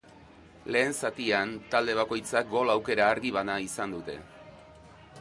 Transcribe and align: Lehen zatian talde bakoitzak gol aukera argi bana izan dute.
Lehen 0.75 0.95
zatian 1.01 1.53
talde 1.75 1.95
bakoitzak 2.01 2.51
gol 2.57 2.75
aukera 2.79 3.13
argi 3.13 3.37
bana 3.39 3.63
izan 3.71 3.99
dute. 3.99 4.21